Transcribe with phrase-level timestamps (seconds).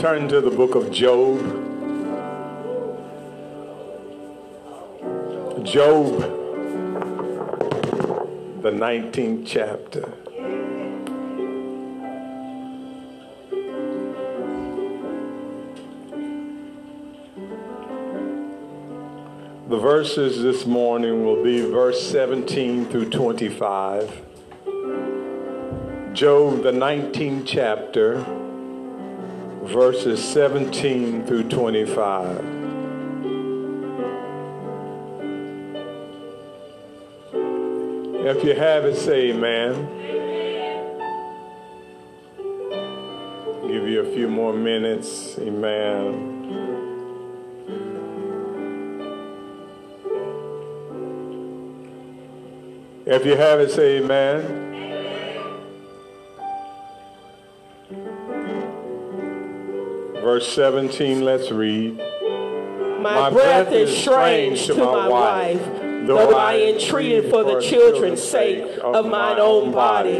[0.00, 1.40] Turn to the book of Job.
[5.62, 6.20] Job,
[8.62, 10.10] the 19th chapter.
[19.68, 24.22] The verses this morning will be verse 17 through 25.
[26.14, 28.24] Job, the 19th chapter,
[29.70, 32.38] verses 17 through 25.
[38.22, 39.86] If you have it, say amen.
[43.68, 45.38] Give you a few more minutes.
[45.38, 46.36] Amen.
[53.06, 54.69] If you have it, say amen.
[60.30, 61.98] Verse 17, let's read.
[61.98, 65.60] My, my breath, breath is strange to my wife,
[66.06, 70.18] though I entreated for the children's sake of mine own body.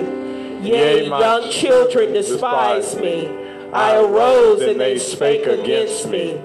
[0.68, 3.28] Yea, young children despise me.
[3.72, 6.40] I arose and they spake against me.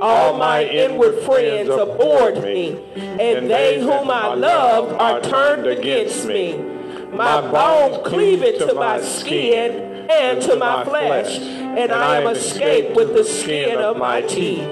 [0.00, 6.56] All my inward friends abhorred me, and they whom I loved are turned against me.
[7.12, 11.38] My bones cleaved to my skin and to my flesh,
[11.78, 14.62] and I am escaped with the skin of my teeth.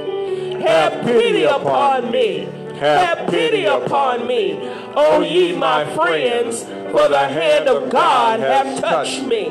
[0.61, 2.49] Have pity upon me.
[2.79, 4.57] Have pity upon me,
[4.95, 9.51] O ye my friends, for the hand of God hath touched me.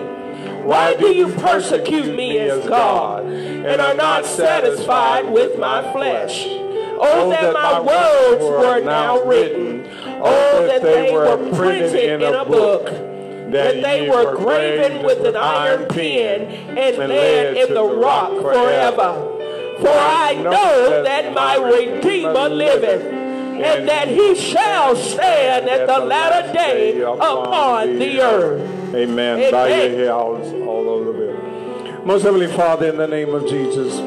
[0.64, 6.46] Why do you persecute me as God, and are not satisfied with my flesh?
[6.46, 9.90] Oh, oh, that my words were now written.
[10.20, 13.17] Oh, oh, that they were printed in a book.
[13.52, 19.36] That they were graven with an iron pen and laid in the rock forever.
[19.80, 26.52] For I know that my Redeemer liveth, and that he shall stand at the latter
[26.52, 28.62] day upon the earth.
[28.94, 28.96] Amen.
[28.96, 29.52] Amen.
[29.52, 30.36] Bow your head all,
[30.68, 32.06] all over the bit.
[32.06, 34.00] Most Heavenly Father, in the name of Jesus,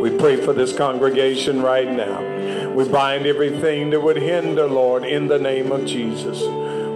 [0.00, 2.20] we pray for this congregation right now.
[2.72, 6.42] We bind everything that would hinder, Lord, in the name of Jesus.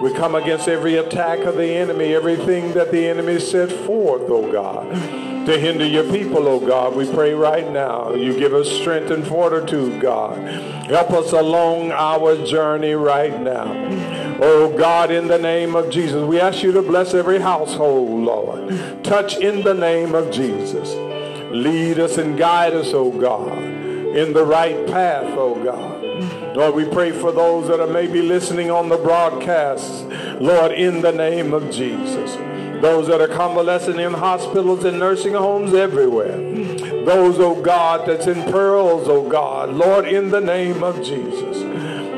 [0.00, 4.50] We come against every attack of the enemy, everything that the enemy set forth, oh
[4.50, 4.88] God,
[5.46, 6.96] to hinder your people, oh God.
[6.96, 8.14] We pray right now.
[8.14, 10.38] You give us strength and fortitude, God.
[10.86, 13.70] Help us along our journey right now.
[14.42, 19.04] Oh God, in the name of Jesus, we ask you to bless every household, Lord.
[19.04, 20.94] Touch in the name of Jesus.
[21.52, 25.99] Lead us and guide us, oh God, in the right path, oh God.
[26.54, 30.04] Lord, we pray for those that are maybe listening on the broadcast,
[30.40, 32.34] Lord, in the name of Jesus.
[32.82, 36.36] Those that are convalescing in hospitals and nursing homes everywhere.
[37.04, 39.70] Those, oh God, that's in pearls, oh God.
[39.70, 41.58] Lord, in the name of Jesus.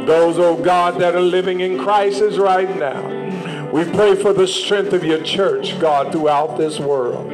[0.07, 3.71] Those, oh God, that are living in crisis right now.
[3.71, 7.31] We pray for the strength of your church, God, throughout this world.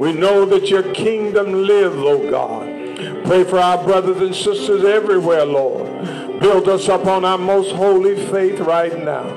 [0.00, 3.24] We know that your kingdom lives, oh God.
[3.24, 5.88] Pray for our brothers and sisters everywhere, Lord.
[6.40, 9.28] Build us up on our most holy faith right now.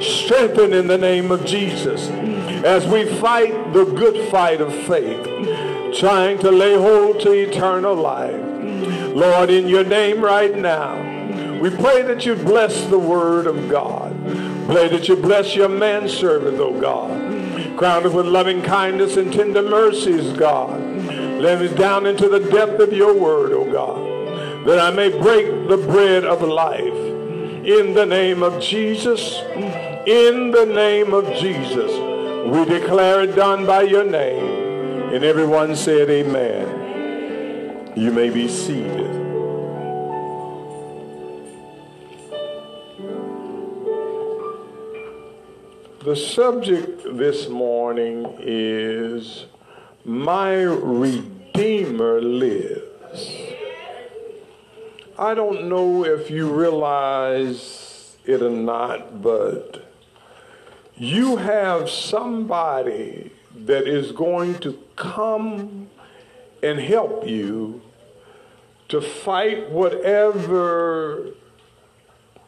[0.00, 2.08] Strengthen in the name of Jesus
[2.64, 8.40] as we fight the good fight of faith, trying to lay hold to eternal life.
[9.14, 14.16] Lord, in your name right now, we pray that you bless the word of God.
[14.66, 17.76] Pray that you bless your manservant, O God.
[17.76, 20.80] Crown us with loving kindness and tender mercies, God.
[21.40, 23.98] Let me down into the depth of your word, O God,
[24.66, 26.94] that I may break the bread of life.
[27.64, 29.40] In the name of Jesus,
[30.06, 31.90] in the name of Jesus,
[32.46, 35.14] we declare it done by your name.
[35.14, 37.92] And everyone said, Amen.
[37.96, 39.10] You may be seated.
[46.04, 49.44] The subject this morning is
[50.04, 53.49] My Redeemer Lives.
[55.20, 59.84] I don't know if you realize it or not, but
[60.96, 65.90] you have somebody that is going to come
[66.62, 67.82] and help you
[68.88, 71.34] to fight whatever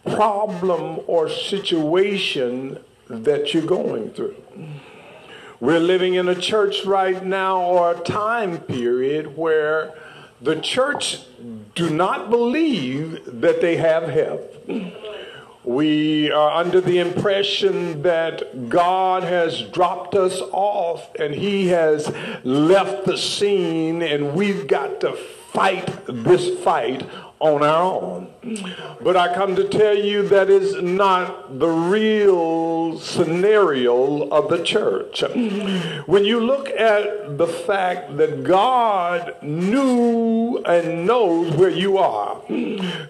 [0.07, 4.37] problem or situation that you're going through.
[5.61, 9.93] We're living in a church right now or a time period where
[10.41, 11.21] the church
[11.75, 14.69] do not believe that they have help.
[15.65, 22.13] we are under the impression that God has dropped us off and He has
[22.45, 27.09] left the scene, and we've got to fight this fight
[27.39, 28.32] on our own.
[29.01, 35.23] But I come to tell you that is not the real scenario of the church.
[36.07, 42.43] When you look at the fact that God knew and knows where you are,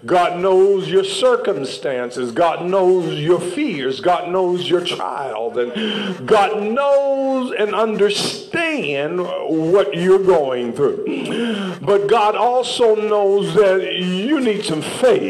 [0.04, 7.52] God knows your circumstances, God knows your fears, God knows your child, and God knows
[7.58, 11.78] and understands what you're going through.
[11.80, 15.21] But God also knows that you need some faith.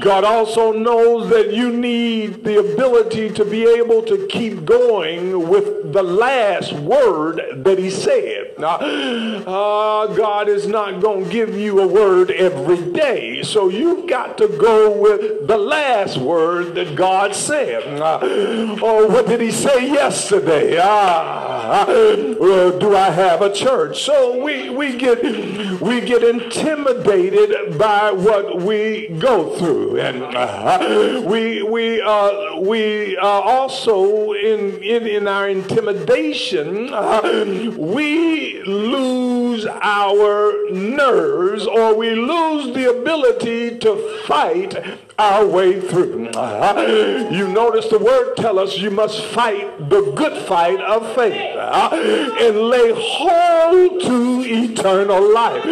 [0.00, 5.92] God also knows that you need the ability to be able to keep going with
[5.92, 8.58] the last word that he said.
[8.58, 14.08] Now, uh, God is not going to give you a word every day, so you've
[14.08, 18.00] got to go with the last word that God said.
[18.00, 20.78] Uh, oh, what did he say yesterday?
[21.64, 24.02] Uh, do I have a church?
[24.02, 25.22] So we, we get
[25.80, 33.26] we get intimidated by what we go through, and uh, we we uh, we uh,
[33.26, 37.44] also in, in in our intimidation uh,
[37.78, 44.74] we lose our nerves or we lose the ability to fight
[45.18, 46.24] our way through.
[47.30, 51.90] You notice the word tell us you must fight the good fight of faith uh,
[52.40, 55.64] and lay hold to eternal life.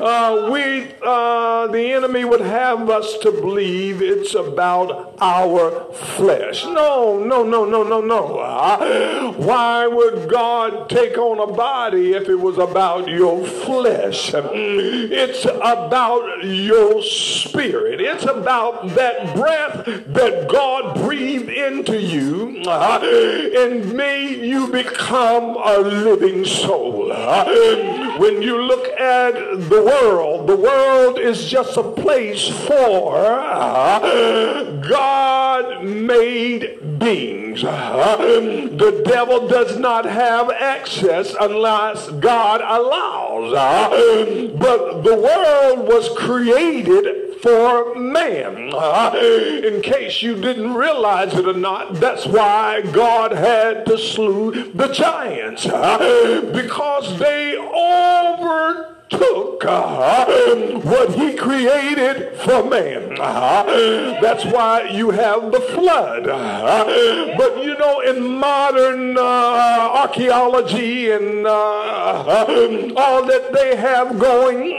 [0.00, 6.64] Uh, we, uh, the enemy would have us to believe it's about our flesh.
[6.64, 8.38] No, no, no, no, no, no.
[8.38, 14.32] Uh, why would God take on a body if it was about your flesh?
[14.34, 18.00] It's about your spirit.
[18.00, 25.78] It's about that breath that God breathed into you uh, and made you become a
[25.78, 27.12] living soul.
[27.12, 34.80] Uh, when you look at the world, the world is just a place for uh,
[34.88, 37.62] God made beings.
[37.62, 43.52] the devil does not have access unless God allows.
[44.58, 48.56] but the world was created for man.
[49.14, 54.88] In case you didn't realize it or not, that's why God had to slew the
[54.88, 55.64] giants
[56.52, 60.24] because they over took uh,
[60.80, 63.16] what he created for man.
[63.20, 66.26] Uh, that's why you have the flood.
[66.26, 74.78] Uh, but you know, in modern uh, archaeology and all that they have going,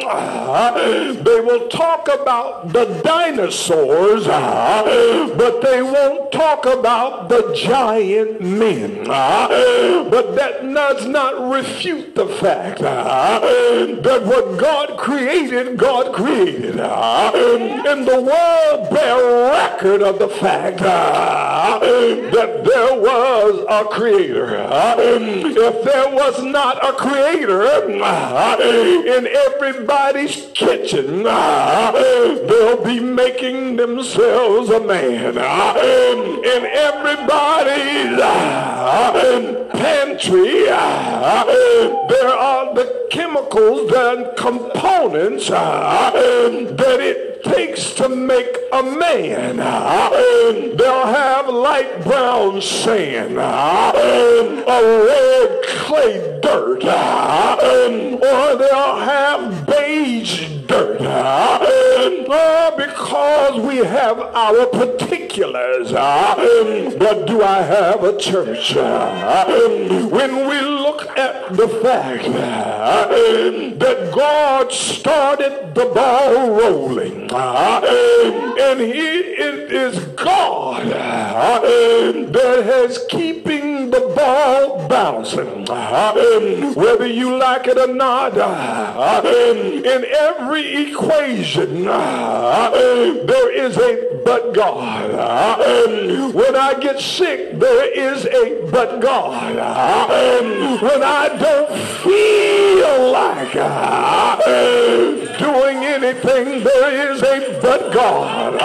[1.23, 9.03] they will talk about the dinosaurs, but they won't talk about the giant men.
[9.05, 16.79] but that does not refute the fact that what God created, God created.
[16.79, 24.57] Uh, and the world bear record of the fact uh, that there was a creator.
[24.57, 34.79] Uh, if there was not a creator in everybody's kitchen, they'll be making themselves a
[34.79, 35.37] man.
[35.37, 38.19] In everybody's
[39.71, 48.83] pantry, there are the chemicals that and components uh, that it takes to make a
[48.83, 49.59] man.
[49.59, 50.09] Uh,
[50.77, 53.91] they'll have light brown sand, uh,
[54.67, 60.99] a red clay dirt, or they'll have beige dirt.
[62.77, 64.67] because we have our
[65.35, 65.91] particulars.
[66.97, 68.75] but do I have a church?
[68.75, 77.29] when we look at the fact that God started the ball rolling.
[77.31, 85.65] And he, it is God that has keeping the ball bouncing.
[86.75, 95.11] Whether you like it or not, in every equation, there is a but God.
[95.11, 99.55] Uh, when I get sick, there is a but God.
[99.55, 101.69] Uh, when I don't
[102.03, 104.35] feel like uh,
[105.37, 108.55] doing anything, there is a but God.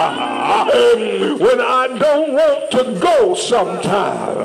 [1.39, 4.37] When I don't want to go sometime,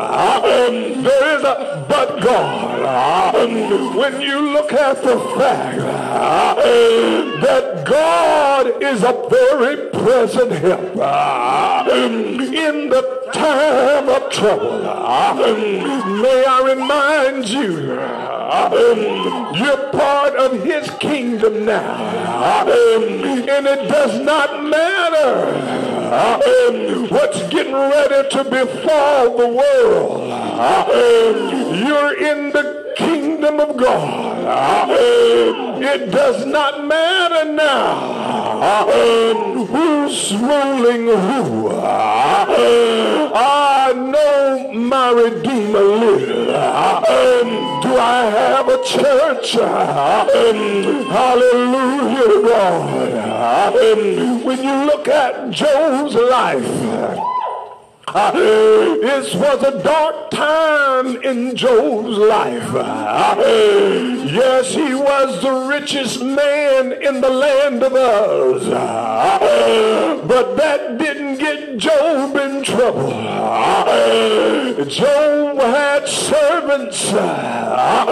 [1.02, 3.48] there is a but God.
[3.96, 5.78] When you look at the fact
[7.42, 10.96] that God is a very present help
[12.40, 14.82] in the time of trouble.
[14.84, 15.34] Uh,
[16.22, 22.64] may I remind you, uh, you're part of his kingdom now.
[22.66, 22.70] Uh,
[23.48, 25.76] and it does not matter
[27.10, 30.45] what's getting ready to befall the world.
[31.86, 34.16] You're in the kingdom of God.
[35.78, 38.86] It does not matter now
[39.66, 41.70] who's ruling who.
[43.38, 46.46] I know my Redeemer lives.
[47.82, 49.52] Do I have a church?
[51.12, 51.58] Hallelujah,
[52.48, 53.74] God.
[54.44, 57.35] When you look at Job's life,
[58.08, 62.72] uh, this was a dark time in Job's life.
[62.72, 63.34] Uh,
[64.26, 68.68] yes, he was the richest man in the land of Uz.
[68.68, 73.10] Uh, but that didn't get Job in trouble.
[74.88, 78.06] Job had servants, but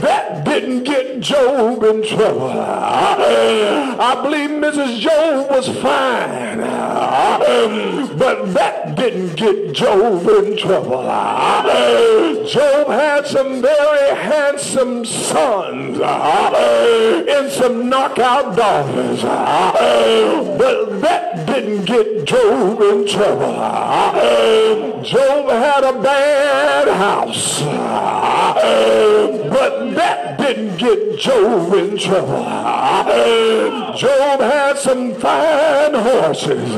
[0.00, 2.50] that didn't get Job in trouble.
[2.50, 4.98] I believe Mrs.
[4.98, 6.58] Job was fine,
[8.18, 8.65] but that
[8.96, 11.02] didn't get Job in trouble.
[12.46, 22.80] Job had some very handsome sons and some knockout daughters, but that didn't get Job
[22.80, 23.54] in trouble.
[25.02, 27.60] Job had a bad house,
[29.50, 32.44] but that didn't get Job in trouble.
[33.96, 36.72] Job had some fine horses,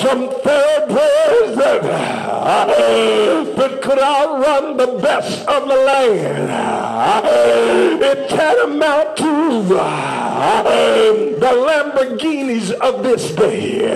[0.00, 1.82] some thoroughbreds that,
[3.56, 6.50] that could outrun the best of the land.
[8.02, 9.26] It can amount to
[11.38, 13.88] the Lamborghinis of this day.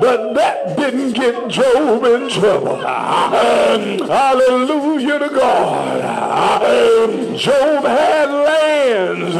[0.00, 2.76] But that didn't get Job in trouble.
[4.10, 6.00] Hallelujah to God.
[7.38, 9.34] Job had lands.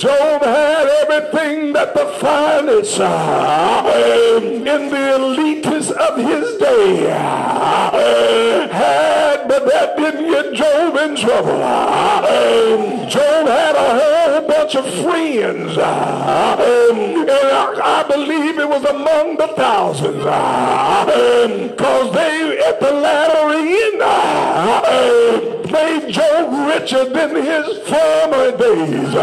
[0.00, 3.06] Job had everything that the finest uh,
[3.68, 6.96] in the elitists of his day
[8.70, 11.58] had, but that didn't get Job in trouble.
[13.08, 20.24] Job had a whole bunch of friends, and I believe it was among the thousands,
[21.70, 23.98] because they at the latter end
[25.72, 29.14] made Job richer than his former days.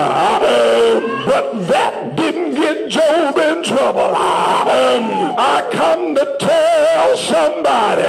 [1.26, 2.16] But that
[2.56, 4.14] get Job in trouble.
[4.16, 8.04] I come to tell somebody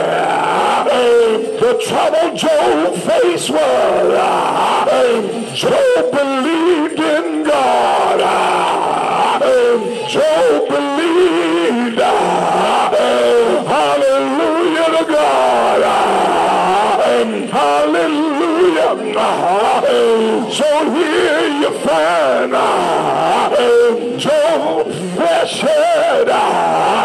[1.59, 4.07] the trouble Job faced was
[5.59, 7.46] Job believed in
[24.67, 26.25] Flesh uh,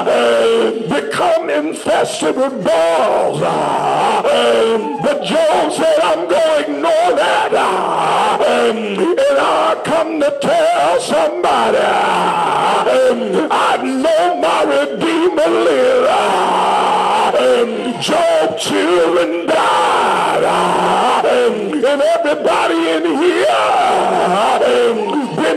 [0.03, 3.41] had become infested with balls.
[3.41, 7.53] Uh, uh, but Job said, I'm going to ignore that.
[7.53, 9.00] And
[9.39, 11.77] I come to tell somebody,
[13.51, 16.01] I know my Redeemer lives.
[18.06, 20.44] Job children died.
[21.24, 23.72] And everybody in here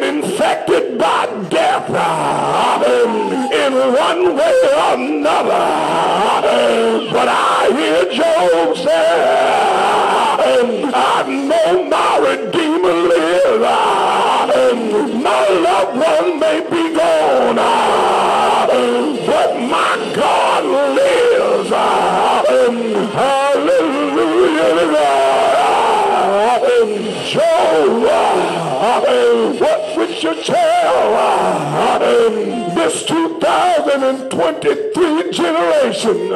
[0.04, 1.88] infected by death
[3.52, 5.64] in one way or another.
[7.12, 9.08] But I hear Job say,
[10.94, 13.62] I know my Redeemer lives.
[15.22, 17.56] My loved one may be gone,
[19.26, 20.64] but my God
[20.96, 21.70] lives.
[23.14, 24.74] Hallelujah
[26.44, 26.60] Job,
[29.58, 31.14] what would you tell
[32.74, 36.34] this 2023 generation?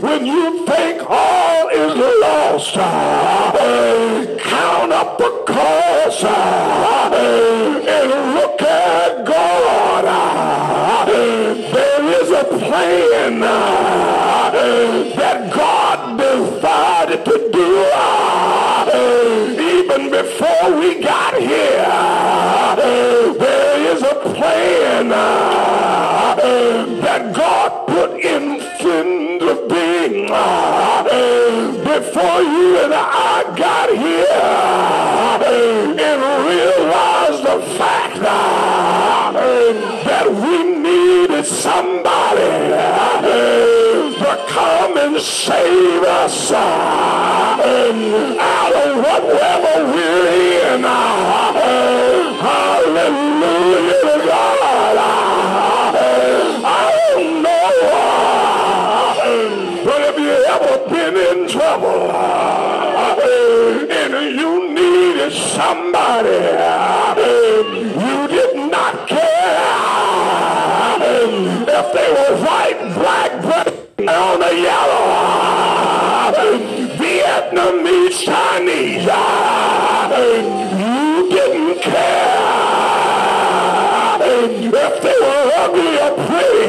[0.00, 2.76] when you think all is lost,
[4.42, 7.14] count up the cost and
[8.36, 9.89] look at God.
[12.40, 14.50] A plan uh,
[15.14, 18.86] that God decided to do uh,
[19.60, 21.84] even before we got here.
[23.38, 26.36] There is a plan uh,
[27.02, 30.28] that God put into being
[31.84, 34.48] before you and I got here
[36.08, 38.18] and realized the fact
[40.06, 40.60] that we
[41.40, 42.50] needed somebody
[44.18, 50.26] to come and save us out of whatever we're
[50.74, 50.82] in.
[52.82, 54.96] Hallelujah to God.
[56.62, 56.76] I
[57.14, 57.70] don't know.
[57.82, 57.96] Uh,
[59.22, 59.34] uh,
[59.84, 63.16] but if you ever been in trouble uh,
[63.90, 66.40] and you needed somebody,
[67.98, 69.30] you did not care
[72.44, 73.66] white, black, brown,
[74.08, 75.06] on the yellow,
[76.96, 79.04] Vietnamese, Chinese,
[80.80, 82.50] you didn't care
[84.42, 86.66] if they were ugly or pretty.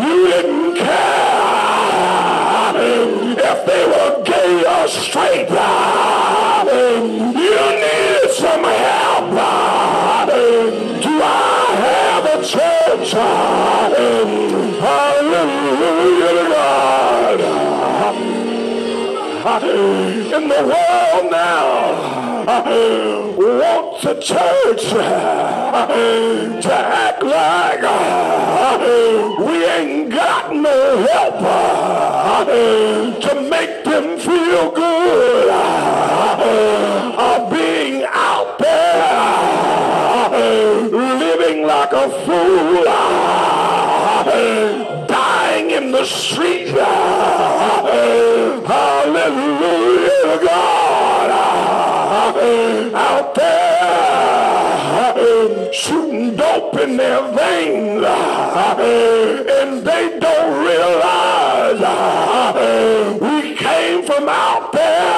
[0.00, 1.18] You didn't care
[3.38, 5.48] if they were gay or straight.
[7.34, 8.27] You needed
[15.28, 17.40] Hallelujah to God.
[20.34, 21.88] In the world now
[23.38, 24.82] wants the church
[26.62, 27.82] to act like
[29.38, 31.38] we ain't got no help
[33.20, 35.50] to make them feel good
[37.18, 38.04] of being
[41.90, 42.84] like a fool.
[45.06, 46.68] Dying in the street.
[46.68, 47.58] Hallelujah
[50.44, 51.30] God.
[52.94, 53.78] Out there
[55.72, 58.04] shooting dope in their veins.
[58.04, 61.80] And they don't realize
[63.20, 65.16] we came from out there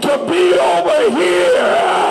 [0.00, 2.01] to be over here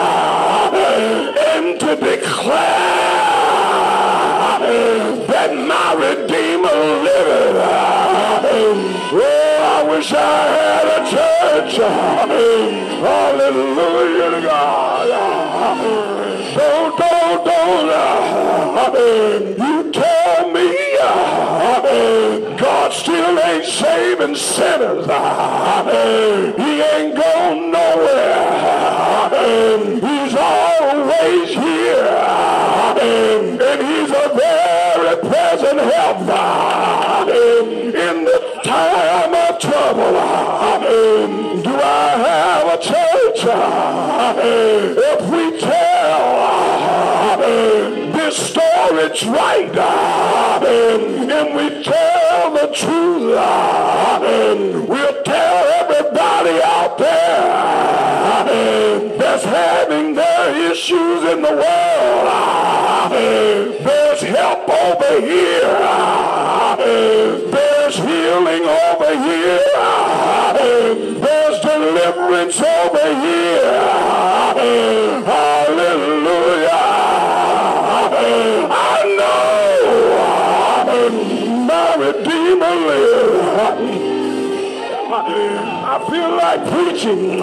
[5.96, 7.56] Redeemer liveth.
[8.44, 9.18] Oh,
[9.62, 11.76] I wish I had a church.
[13.02, 15.08] Hallelujah to God.
[16.56, 17.90] Don't, don't, don't.
[18.74, 18.88] Uh,
[19.58, 20.68] you tell me
[21.02, 25.06] uh, God still ain't saving sinners.
[26.58, 28.52] He ain't going nowhere.
[30.00, 32.21] He's always here.
[35.12, 36.20] A present help
[37.28, 40.14] in the time of trouble.
[41.62, 43.44] Do I have a church?
[45.04, 46.22] If we tell
[48.14, 49.78] this story, it's right.
[50.64, 53.36] And we tell the truth.
[54.88, 57.52] We'll tell everybody out there
[59.18, 62.30] that's having their issues in the world.
[63.12, 65.78] There's help over here.
[67.52, 69.60] There's healing over here.
[71.20, 73.72] There's deliverance over here.
[75.26, 76.70] Hallelujah.
[78.72, 79.36] I know
[81.68, 83.12] my Redeemer lives.
[85.94, 87.42] I feel like preaching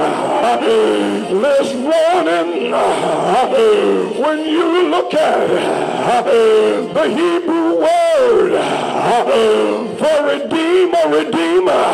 [1.42, 2.72] this morning
[4.22, 5.48] when you look at
[6.94, 8.52] the Hebrew word
[9.98, 11.84] for redeemer, redeemer,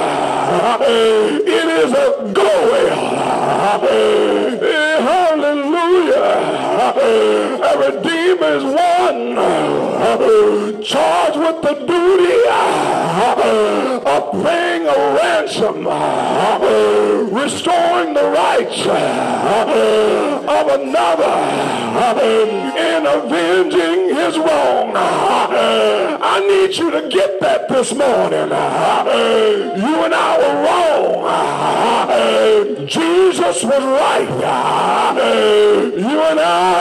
[0.86, 2.94] it is a goel.
[5.02, 6.30] Hallelujah.
[7.64, 9.34] A redeemer is one
[10.84, 12.44] charged with the duty
[14.14, 22.20] of paying a ransom, uh, restoring the rights uh, of another, uh,
[22.78, 24.92] and avenging his wrong.
[24.96, 28.50] I need you to get that this morning.
[29.82, 31.14] You and I were wrong.
[32.86, 34.28] Jesus was right.
[35.96, 36.74] You and I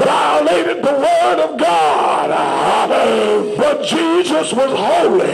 [0.00, 2.30] violated the word of God.
[3.56, 5.30] But Jesus was holy.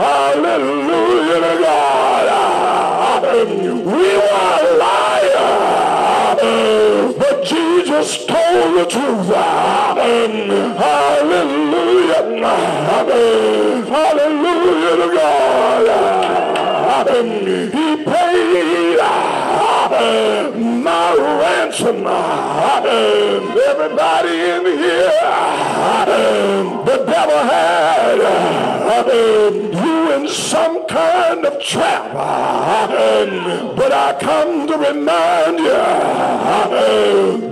[0.00, 2.28] Hallelujah to God.
[3.32, 6.40] We were liars.
[7.18, 9.28] But Jesus told the truth.
[9.90, 10.70] Hallelujah.
[13.90, 15.86] Hallelujah to God.
[17.72, 18.98] He paid
[19.90, 22.06] my ransom.
[23.70, 25.10] Everybody in here,
[26.84, 28.18] the devil had
[29.10, 32.12] you in some kind of trap.
[33.76, 35.78] But I come to remind you,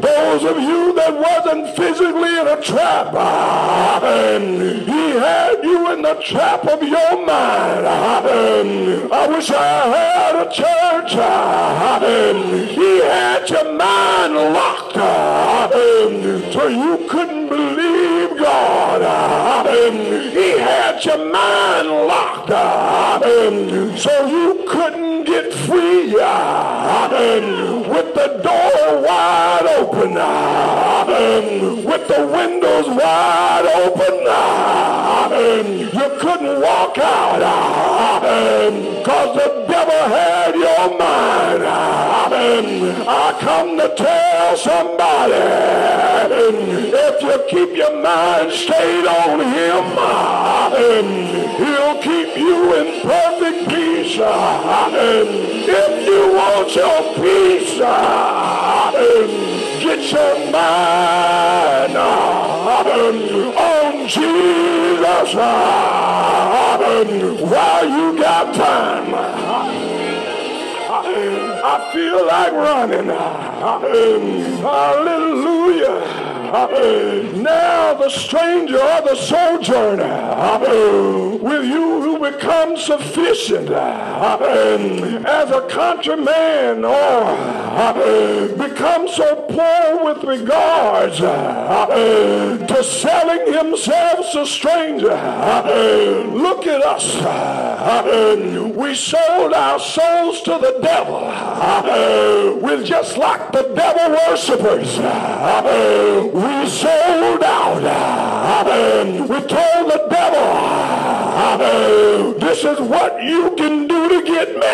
[0.01, 3.12] those of you that wasn't physically in a trap,
[4.42, 7.87] he had you in the trap of your mind.
[9.11, 11.14] I wish I had a church.
[12.29, 19.67] He had your mind locked up, so you couldn't believe God.
[20.35, 23.23] He had your mind locked up,
[23.99, 26.12] so you couldn't get free
[27.99, 31.05] with the door wide open, uh,
[31.85, 34.25] with the windows wide open.
[34.25, 35.29] Uh,
[35.93, 41.65] you couldn't walk out uh, because the devil had your mind.
[43.11, 45.99] I come to tell somebody
[46.95, 49.85] if you keep your mind stayed on him,
[51.59, 53.98] he'll keep you in perfect peace.
[54.21, 59.31] If you want your peace, uh, um,
[59.81, 63.17] get your mind uh, um,
[63.57, 65.47] on Jesus uh,
[66.83, 67.09] um,
[67.49, 69.15] while you got time.
[71.61, 73.09] I feel like running.
[74.61, 76.28] Hallelujah.
[76.51, 80.59] Now the stranger or the sojourner
[81.43, 92.83] with you who becomes sufficient as a countryman or become so poor with regards to
[92.83, 95.11] selling himself to stranger.
[96.33, 97.17] Look at us.
[98.75, 101.21] We sold our souls to the devil.
[102.63, 104.99] We're just like the devil worshippers
[106.38, 107.83] we sold out.
[109.29, 110.48] We told the devil,
[112.38, 114.66] this is what you can do to get me.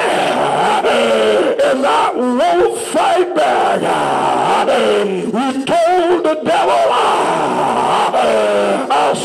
[1.68, 3.80] And I won't fight back.
[4.66, 6.82] We told the devil,
[8.90, 9.16] I'll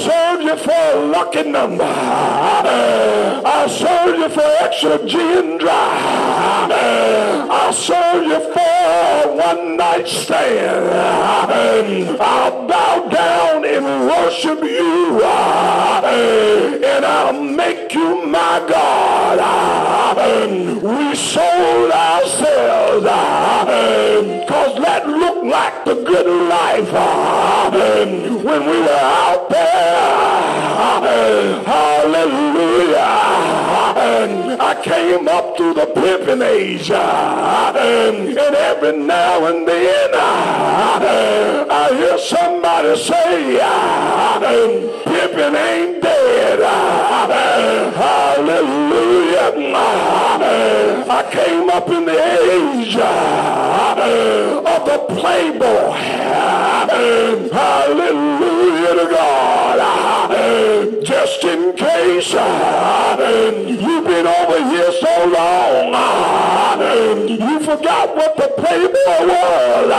[0.99, 1.83] lucky number.
[1.83, 6.67] I'll serve you for extra gin dry.
[7.51, 10.89] I'll serve you for one night stand.
[12.21, 19.39] I'll bow down and worship you, and I'll make you my God.
[20.81, 23.03] We sold ourselves
[24.47, 26.91] because that looked like the good life
[27.73, 30.38] when we were out there.
[31.65, 32.69] Hallelujah.
[34.61, 42.95] I came up through the pimping age, and every now and then I hear somebody
[42.97, 43.59] say,
[45.03, 46.59] pimping ain't dead.
[47.95, 49.53] Hallelujah.
[51.11, 55.91] I came up in the age of the playboy.
[57.51, 60.18] Hallelujah to God.
[61.19, 65.91] Just in case you've been over here so long,
[67.27, 68.47] you forgot what the
[69.05, 69.91] playboy was.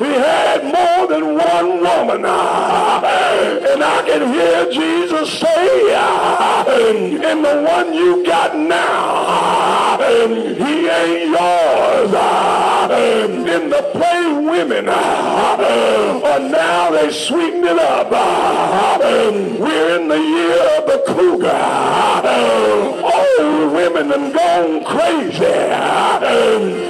[0.00, 2.24] He had more than one woman.
[2.24, 5.94] And I can hear Jesus say,
[7.24, 12.14] and the one you got now, he ain't yours.
[12.92, 18.10] And the play women, are now they sweeten it up.
[19.00, 21.62] We're in the year of the cougar.
[23.02, 25.56] Old women have gone crazy.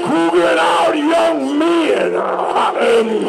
[0.05, 2.13] Cougering out young men.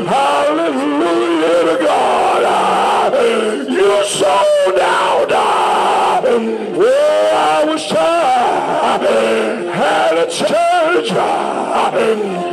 [0.07, 3.13] Hallelujah to God.
[3.69, 5.31] You sold out.
[6.77, 7.83] Well, I was.
[9.73, 11.09] Had a church.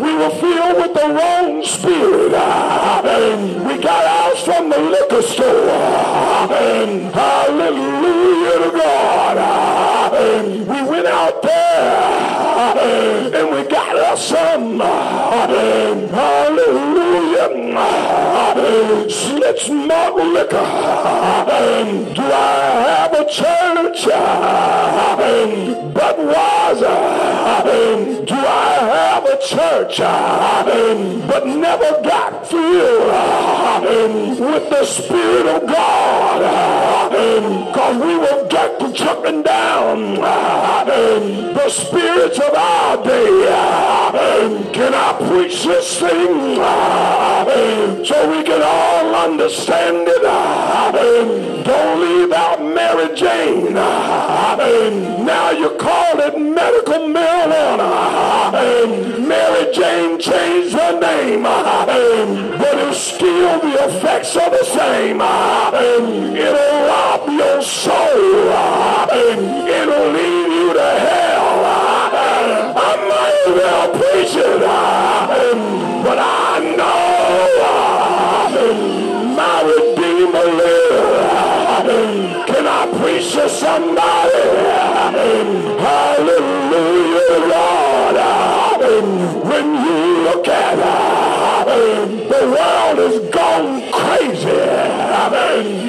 [0.04, 2.32] We were filled with the wrong spirit.
[3.66, 5.70] We got ours from the liquor store.
[7.20, 9.36] Hallelujah to God.
[10.70, 14.80] We went out there and we got us some.
[16.10, 16.70] Hallelujah.
[19.40, 20.66] Let's not liquor.
[22.14, 24.08] Do I have church?
[24.12, 25.16] Uh,
[25.94, 26.84] Budweiser.
[26.84, 30.00] Uh, do I have a church?
[30.00, 36.40] Uh, but never got filled with the Spirit of God.
[37.10, 44.70] Because we were decked chucking down the spirits of our day.
[44.72, 46.56] Can I preach this thing
[48.04, 50.22] so we can all understand it?
[51.64, 53.74] Don't leave without Mary Jane.
[53.74, 58.50] Now you call it medical marijuana.
[59.28, 65.20] Mary Jane changed her name, but it's still the effects are the same.
[65.20, 68.52] It'll rob your soul.
[69.68, 71.64] It'll lead you to hell.
[72.74, 74.60] I might as well preach it,
[76.04, 76.24] but I
[76.78, 76.96] know
[79.36, 80.89] my Redeemer lives.
[83.20, 84.44] I to somebody?
[85.78, 88.16] Hallelujah, Lord.
[89.44, 90.76] When you look at
[91.66, 94.60] the world has gone crazy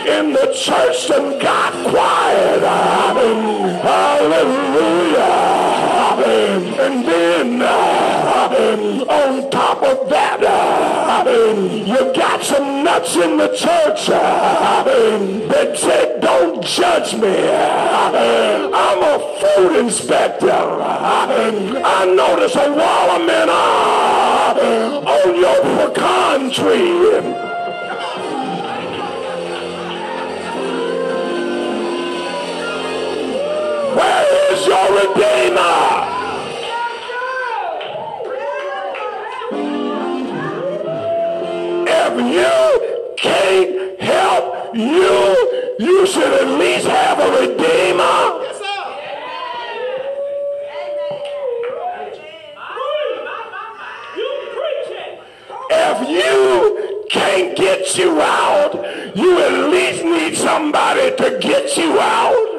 [0.10, 2.63] in the church and got quiet.
[3.82, 5.61] Hallelujah.
[6.23, 14.10] And then uh, on top of that, uh, you got some nuts in the church
[14.10, 17.49] uh, that said, don't judge me.
[17.49, 20.47] I'm a food inspector.
[20.51, 27.51] I notice a wall of men on your pecan tree.
[33.95, 36.11] Where is your Redeemer?
[41.93, 48.47] If you can't help you, you should at least have a Redeemer.
[55.73, 58.73] If you can't get you out,
[59.15, 62.51] you at least need somebody to get you out.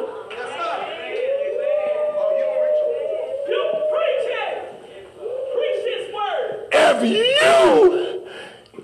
[6.75, 8.29] if you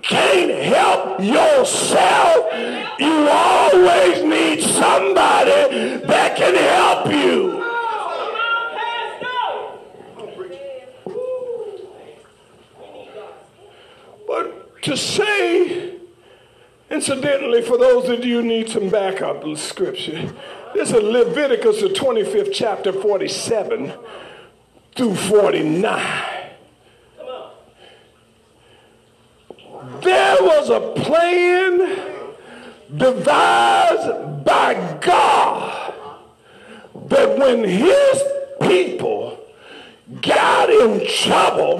[0.02, 2.46] can't help yourself,
[2.98, 7.64] you always need somebody that can help you.
[14.26, 15.96] But to say,
[16.90, 20.32] incidentally, for those of you who need some backup scripture,
[20.74, 23.92] this is Leviticus, the 25th chapter, 47
[24.94, 26.37] through 49.
[30.02, 31.78] There was a plan
[32.96, 35.94] devised by God
[37.08, 38.22] that when his
[38.62, 39.38] people
[40.22, 41.78] got in trouble,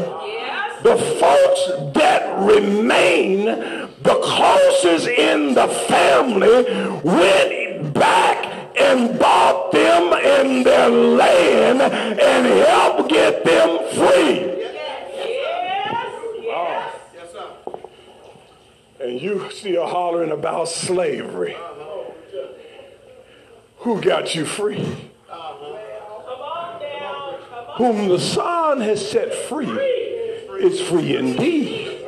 [0.82, 6.64] the folks that remain, the closest in the family,
[7.02, 14.67] went back and bought them in their land and helped get them free.
[19.08, 21.56] And you still hollering about slavery.
[23.78, 24.84] Who got you free?
[27.76, 29.70] Whom the Son has set free
[30.60, 32.04] is free indeed.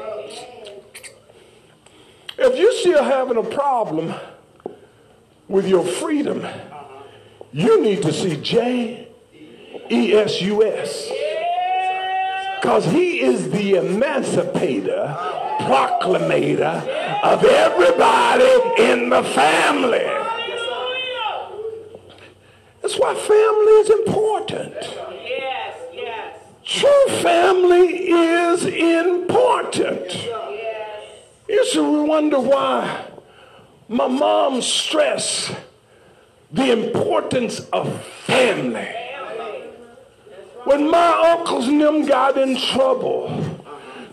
[2.36, 4.12] If you're still having a problem
[5.48, 6.46] with your freedom,
[7.52, 9.08] you need to see J
[9.90, 11.10] E S U S.
[12.60, 15.16] Because he is the emancipator,
[15.66, 16.86] proclamator
[17.22, 20.06] of everybody in the family.
[22.82, 24.74] That's why family is important.
[24.74, 26.36] Yes, yes.
[26.64, 30.28] True family is important.
[31.48, 33.06] You should wonder why
[33.88, 35.52] my mom stressed
[36.52, 38.88] the importance of family.
[40.64, 43.28] When my uncles and them got in trouble,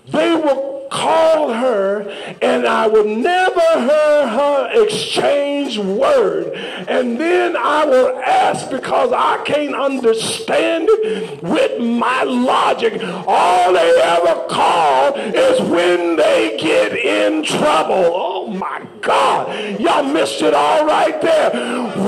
[0.08, 2.02] they would call her
[2.42, 6.54] and I would never hear her exchange word.
[6.88, 13.02] And then I will ask because I can't understand it with my logic.
[13.28, 18.12] All they ever call is when they get in trouble.
[18.14, 19.80] Oh my God.
[19.80, 21.52] Y'all missed it all right there.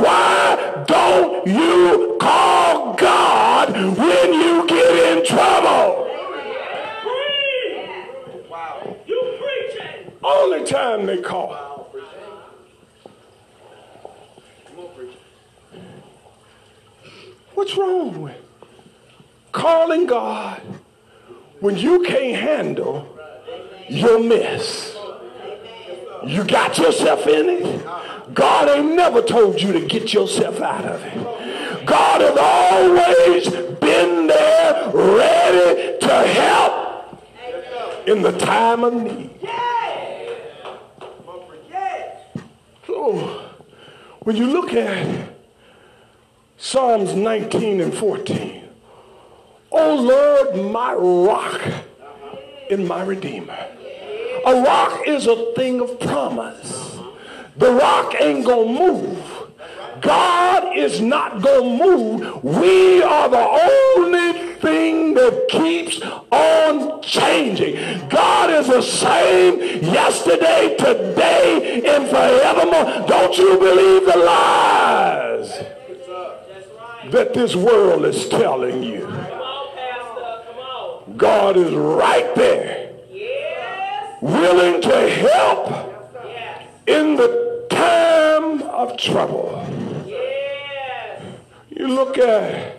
[0.02, 5.99] Why don't you call God when you get in trouble?
[10.24, 11.92] Only time they call.
[17.54, 18.38] What's wrong with
[19.52, 20.62] calling God
[21.60, 23.18] when you can't handle
[23.90, 24.96] your mess?
[26.26, 27.86] You got yourself in it.
[28.34, 31.86] God ain't never told you to get yourself out of it.
[31.86, 39.30] God has always been there ready to help in the time of need.
[43.00, 43.16] So
[44.24, 45.30] When you look at
[46.58, 48.64] Psalms 19 and 14,
[49.72, 51.62] Oh Lord, my rock
[52.70, 53.58] and my redeemer.
[54.46, 57.00] A rock is a thing of promise.
[57.56, 59.26] The rock ain't gonna move.
[60.02, 62.44] God is not gonna move.
[62.44, 63.48] We are the
[63.96, 64.29] only
[64.62, 67.76] thing that keeps on changing.
[68.10, 73.08] God is the same yesterday, today, and forevermore.
[73.08, 75.50] Don't you believe the lies
[77.12, 79.08] that this world is telling you?
[81.18, 82.94] God is right there,
[84.22, 85.90] willing to help
[86.88, 89.66] in the time of trouble.
[91.70, 92.79] You look at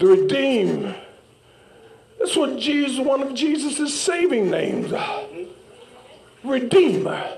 [0.00, 0.94] the redeemed.
[2.18, 4.92] That's what Jesus, one of Jesus' saving names.
[6.42, 7.36] Redeemer.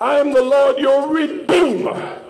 [0.00, 2.20] I am the Lord your Redeemer.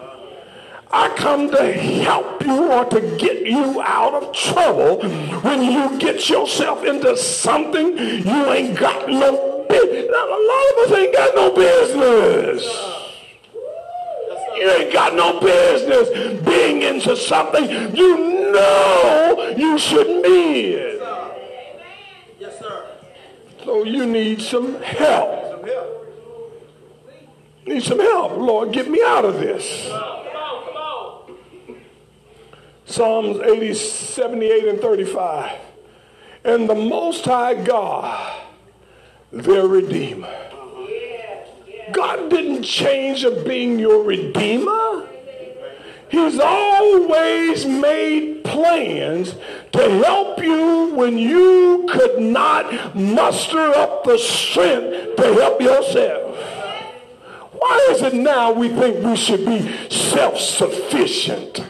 [0.91, 5.03] I come to help you or to get you out of trouble
[5.41, 10.05] when you get yourself into something you ain't got no business.
[10.07, 13.04] A lot of us ain't got no business.
[14.57, 17.64] You ain't got no business being into something
[17.97, 21.01] you know you shouldn't be in.
[22.38, 22.87] Yes, sir.
[23.64, 25.45] So you need some help.
[27.67, 28.33] Need some help.
[28.33, 29.90] Lord, get me out of this.
[32.85, 35.59] Psalms 80, 78, and 35.
[36.45, 38.43] And the Most High God,
[39.33, 40.54] their Redeemer.
[41.95, 45.09] God didn't change of being your Redeemer.
[46.11, 49.35] He's always made plans
[49.73, 56.37] to help you when you could not muster up the strength to help yourself.
[57.53, 61.65] Why is it now we think we should be self-sufficient?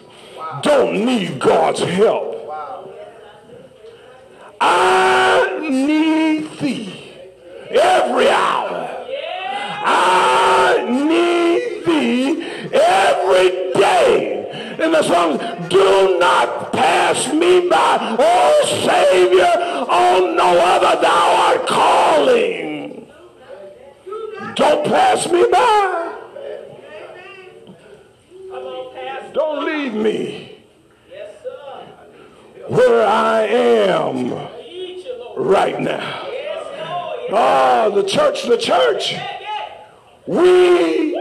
[0.65, 2.33] don't need God's help.
[4.61, 7.13] I need thee
[7.71, 8.64] every hour.
[9.85, 12.43] I need thee
[12.73, 14.77] every day.
[14.81, 21.67] And the song, do not pass me by, oh Savior, on no other thou art
[21.67, 23.11] calling.
[24.57, 26.11] Don't pass me by.
[29.33, 30.63] Don't leave me
[32.69, 34.33] where I am
[35.37, 36.29] right now.
[37.31, 39.17] Oh, the church, the church.
[40.27, 41.15] We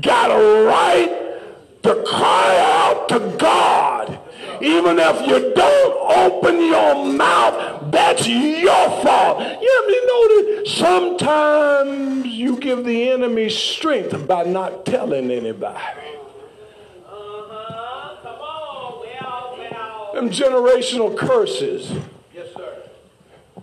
[0.00, 4.18] got a right to cry out to God.
[4.60, 9.40] Even if you don't open your mouth, that's your fault.
[9.60, 15.78] You know that sometimes you give the enemy strength by not telling anybody.
[17.06, 18.16] Uh.
[18.22, 19.00] Come on.
[19.00, 20.14] Well, well.
[20.14, 21.92] Them generational curses.
[22.34, 22.82] Yes, sir.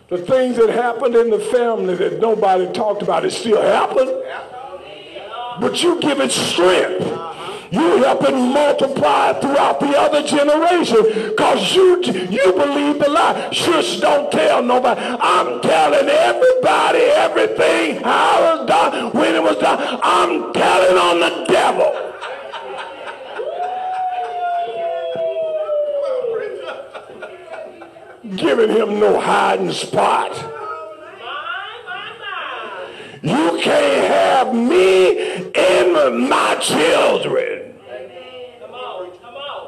[0.07, 4.09] The things that happened in the family that nobody talked about, it still happened.
[5.59, 7.05] But you give it strength.
[7.71, 13.51] You help it multiply throughout the other generation because you, you believe the lie.
[13.51, 14.99] Shush, don't tell nobody.
[14.99, 19.99] I'm telling everybody everything, how it was done, when it was done.
[20.01, 22.09] I'm telling on the devil.
[28.35, 30.58] giving him no hiding spot.
[33.21, 37.73] You can't have me and my children.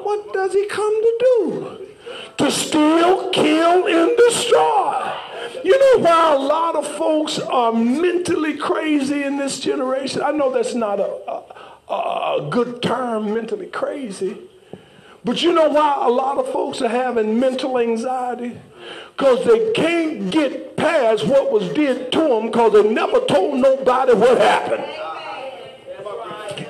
[0.04, 1.88] What does he come to do?
[2.38, 5.14] To steal, kill, and destroy.
[5.64, 10.22] You know why a lot of folks are mentally crazy in this generation?
[10.22, 11.12] I know that's not a,
[11.92, 14.38] a, a good term, mentally crazy.
[15.24, 18.58] But you know why a lot of folks are having mental anxiety?
[19.16, 24.14] Because they can't get past what was did to them because they never told nobody
[24.14, 24.84] what happened.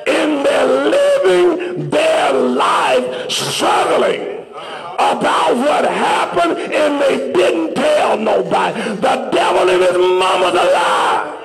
[0.05, 4.45] And they're living their life struggling
[4.95, 8.81] about what happened and they didn't tell nobody.
[8.95, 11.37] The devil and his mama's alive.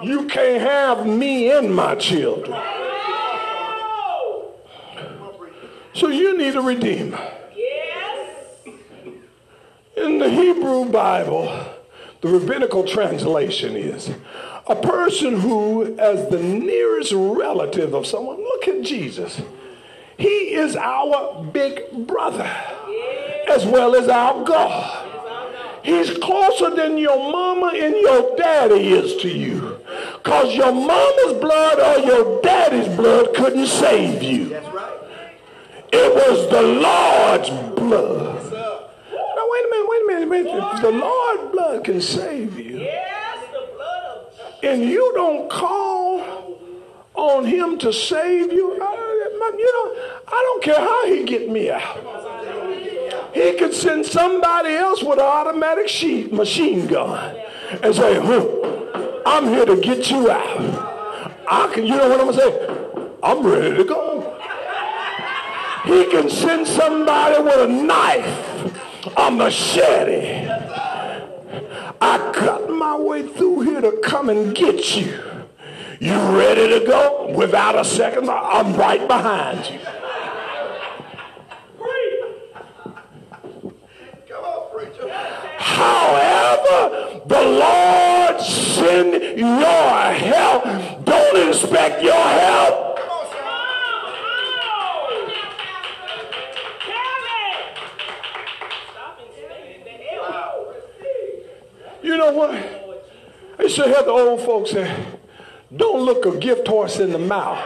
[0.00, 2.77] You can't have me and my children.
[5.94, 7.32] So you need a redeemer.
[7.56, 8.44] Yes.
[9.96, 11.66] In the Hebrew Bible,
[12.20, 14.10] the rabbinical translation is
[14.66, 19.40] a person who, as the nearest relative of someone, look at Jesus.
[20.16, 22.50] He is our big brother
[23.48, 25.04] as well as our God.
[25.82, 29.78] He's closer than your mama and your daddy is to you.
[30.16, 34.60] Because your mama's blood or your daddy's blood couldn't save you.
[35.92, 38.52] It was the Lord's blood.
[38.52, 40.82] Now, wait a minute, wait a minute, wait a minute.
[40.82, 42.78] The Lord's blood can save you.
[42.78, 44.16] Yes, the blood
[44.46, 46.58] of And you don't call
[47.14, 48.78] on him to save you.
[48.80, 53.34] Uh, I, you know, I don't care how he get me out.
[53.34, 57.36] He could send somebody else with an automatic sheet, machine gun
[57.82, 58.18] and say,
[59.26, 61.34] I'm here to get you out.
[61.50, 63.10] I can, you know what I'm gonna say?
[63.22, 64.27] I'm ready to go.
[65.88, 70.46] He can send somebody with a knife, a machete.
[71.98, 75.18] I cut my way through here to come and get you.
[75.98, 77.32] You ready to go?
[77.34, 79.80] Without a second, I'm right behind you.
[85.56, 90.64] However, the Lord send your help.
[91.06, 92.67] Don't expect your help.
[103.98, 105.06] Have the old folks say,
[105.76, 107.58] don't look a gift horse in the mouth.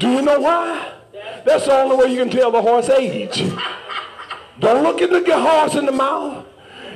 [0.00, 0.92] Do you know why?
[1.44, 3.48] That's the only way you can tell the horse age.
[4.58, 6.44] Don't look at the horse in the mouth.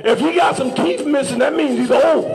[0.03, 2.25] If he got some teeth missing, that means he's old.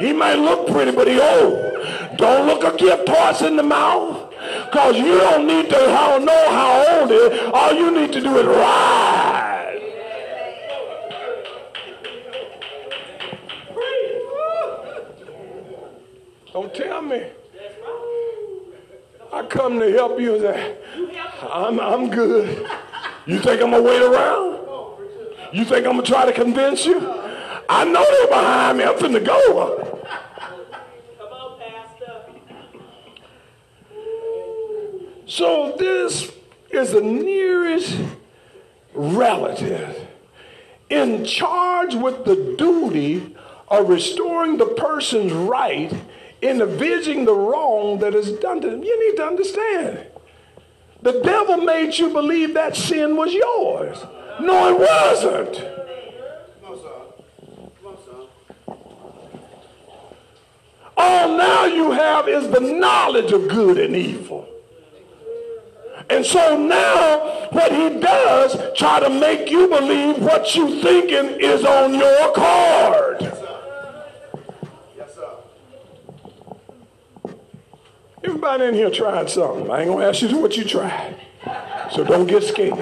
[0.00, 2.16] He might look pretty, but he old.
[2.16, 4.32] Don't look a gift horse in the mouth.
[4.64, 5.76] Because you don't need to
[6.24, 7.50] know how old it is.
[7.52, 9.09] All you need to do is ride.
[16.60, 17.24] Don't tell me.
[19.32, 20.46] I come to help you.
[21.50, 22.68] I'm, I'm good.
[23.24, 24.58] You think I'm going to wait around?
[25.54, 26.98] You think I'm going to try to convince you?
[27.66, 28.84] I know they're behind me.
[28.84, 30.02] I'm finna go.
[31.16, 32.24] Come on, Pastor.
[35.24, 36.30] So this
[36.72, 37.96] is the nearest
[38.92, 40.08] relative
[40.90, 43.34] in charge with the duty
[43.68, 45.90] of restoring the person's right
[46.42, 48.82] in avenging the wrong that is done to them.
[48.82, 50.06] You need to understand.
[51.02, 53.98] The devil made you believe that sin was yours.
[54.40, 55.80] No, it wasn't.
[60.96, 64.46] All now you have is the knowledge of good and evil.
[66.10, 71.64] And so now what he does, try to make you believe what you thinking is
[71.64, 73.32] on your card.
[78.22, 79.70] Everybody in here tried something.
[79.70, 81.16] I ain't gonna ask you what you tried.
[81.92, 82.78] So don't get scared.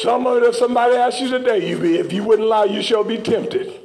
[0.00, 2.82] Some of it, if somebody asks you today, you be, if you wouldn't lie, you
[2.82, 3.78] shall be tempted.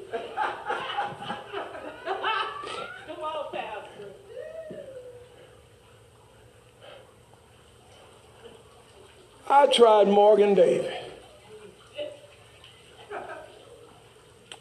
[9.49, 10.93] I tried Mogen David.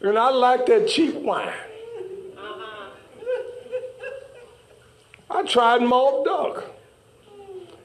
[0.01, 1.53] And I like that cheap wine.
[5.29, 6.63] I tried malt duck.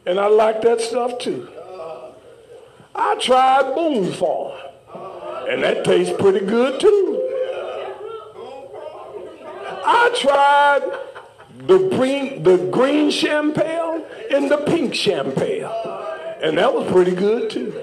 [0.04, 1.48] And I like that stuff too.
[2.94, 4.52] I tried Boone's Farm,
[5.48, 7.28] and that tastes pretty good too.
[9.84, 10.82] I tried
[11.66, 15.64] the green, the green champagne and the pink champagne,
[16.42, 17.82] and that was pretty good too.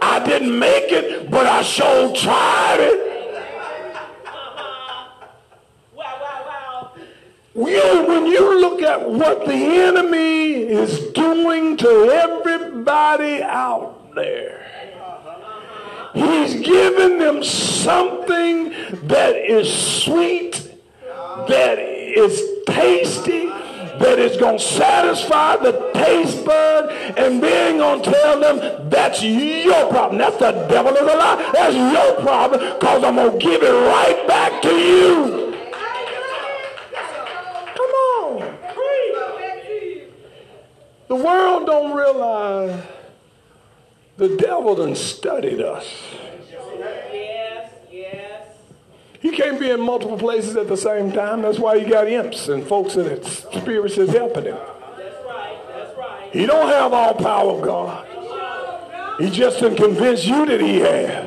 [0.00, 3.07] I didn't make it, but I sure tried it.
[7.58, 14.64] When you look at what the enemy is doing to everybody out there,
[16.14, 18.70] he's giving them something
[19.08, 19.68] that is
[20.04, 20.72] sweet,
[21.48, 28.12] that is tasty, that is going to satisfy the taste bud, and then going to
[28.12, 30.18] tell them that's your problem.
[30.18, 31.50] That's the devil of the lie.
[31.52, 35.47] That's your problem because I'm going to give it right back to you.
[41.08, 42.84] The world don't realize
[44.18, 45.86] the devil done studied us.
[47.10, 48.48] Yes, yes.
[49.20, 51.42] He can't be in multiple places at the same time.
[51.42, 54.58] That's why he got imps and folks that spirits is helping him.
[54.96, 56.28] That's right, that's right.
[56.30, 58.06] He don't have all power of God.
[59.18, 61.26] He just didn't convince you that he had.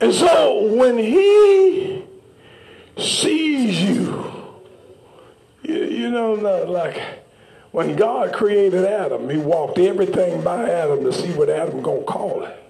[0.00, 2.04] And so when he
[2.98, 4.23] sees you
[6.04, 6.34] you, know,
[6.68, 7.00] like
[7.70, 12.44] When God created Adam, he walked everything by Adam to see what Adam to call
[12.44, 12.60] it.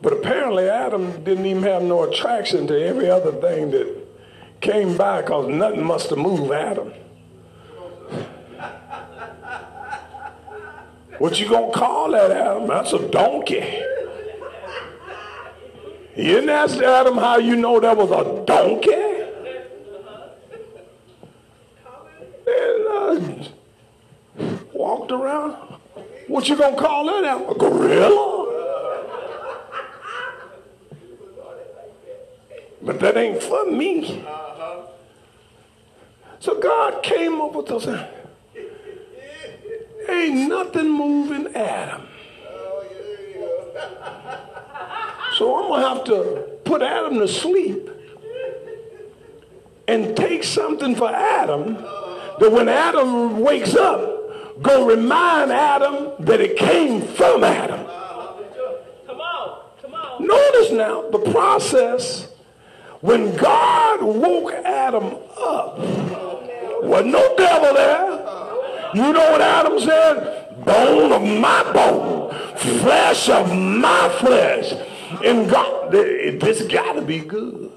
[0.00, 4.06] But apparently Adam didn't even have no attraction to every other thing that
[4.60, 6.92] came by because nothing must have moved Adam.
[11.18, 12.68] What you gonna call that, Adam?
[12.68, 13.82] That's a donkey.
[16.14, 18.92] You didn't ask Adam how you know that was a donkey.
[22.50, 24.44] And uh,
[24.88, 25.52] walked around.
[26.28, 27.24] What you gonna call that?
[27.24, 27.50] Adam?
[27.50, 28.36] A gorilla?
[32.80, 34.24] But that ain't for me.
[36.40, 37.86] So God came up with those.
[40.08, 42.08] Ain't nothing moving Adam.
[45.36, 47.90] So I'm to have to put Adam to sleep
[49.86, 54.18] and take something for Adam that when Adam wakes up,
[54.62, 57.84] go remind Adam that it came from Adam.
[59.06, 60.26] Come on, come on.
[60.26, 62.28] Notice now the process
[63.00, 65.78] when God woke Adam up,
[66.82, 68.08] was no devil there.
[68.94, 70.64] You know what Adam said?
[70.64, 74.72] Bone of my bone, flesh of my flesh.
[75.24, 77.70] And God, this got to be good.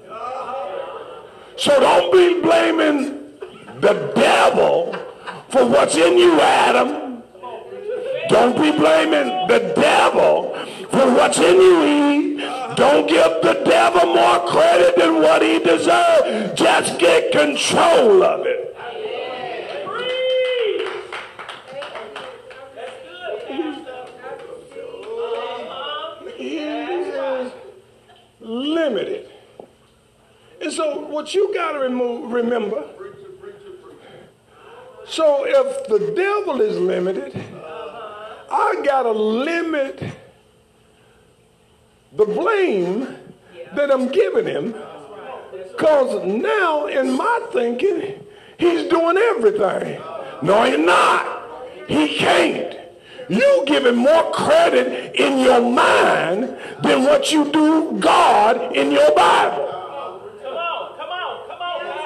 [1.56, 3.38] So don't be blaming
[3.80, 4.96] the devil
[5.52, 7.22] for what's in you, Adam.
[8.28, 10.54] Don't be blaming the devil
[10.90, 12.38] for what's in you, Eve.
[12.76, 16.58] Don't give the devil more credit than what he deserves.
[16.58, 18.70] Just get control of it.
[28.40, 29.28] limited.
[30.60, 32.84] And so what you got to remember,
[35.12, 37.36] so if the devil is limited,
[38.50, 40.02] I got to limit
[42.16, 43.14] the blame
[43.74, 44.74] that I'm giving him.
[45.52, 48.24] Because now in my thinking,
[48.56, 50.00] he's doing everything.
[50.42, 51.42] No, he's not.
[51.88, 52.78] He can't.
[53.28, 59.14] You give him more credit in your mind than what you do God in your
[59.14, 59.68] Bible.
[60.42, 62.02] Come on, come on, come on,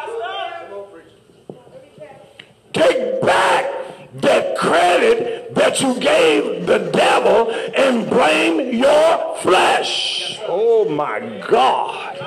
[2.76, 3.72] Take back
[4.16, 10.38] that credit that you gave the devil and blame your flesh.
[10.42, 12.18] Oh my God.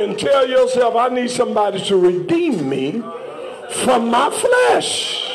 [0.00, 3.02] And tell yourself, I need somebody to redeem me
[3.82, 5.30] from my flesh.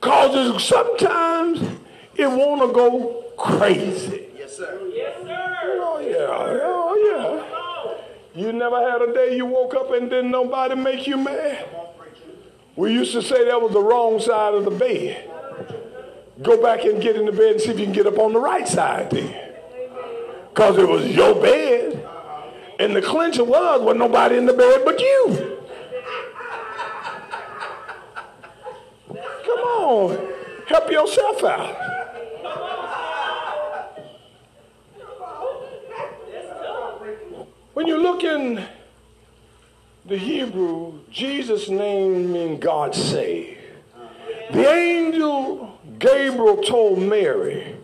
[0.00, 1.60] Because sometimes
[2.14, 4.28] it want to go crazy.
[4.38, 4.80] Yes, sir.
[4.94, 5.80] Yes, sir.
[5.82, 6.83] Oh, yeah.
[8.34, 11.66] You never had a day you woke up and didn't nobody make you mad?
[12.74, 15.30] We used to say that was the wrong side of the bed.
[16.42, 18.32] Go back and get in the bed and see if you can get up on
[18.32, 19.52] the right side then.
[20.48, 22.08] Because it was your bed.
[22.80, 25.60] And the clincher was, was nobody in the bed but you.
[29.44, 30.32] Come on,
[30.66, 31.93] help yourself out.
[37.74, 38.64] When you look in
[40.06, 43.58] the Hebrew, Jesus' name means God save.
[44.52, 47.74] The angel Gabriel told Mary,